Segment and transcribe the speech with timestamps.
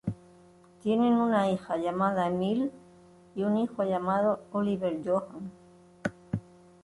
[0.81, 2.71] Tienen una hija llamada Emilie
[3.35, 5.51] y un hijo llamado Oliver Johan.